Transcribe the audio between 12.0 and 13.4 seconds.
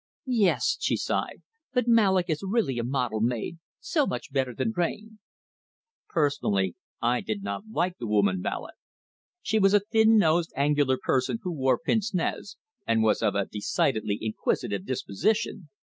nez, and was of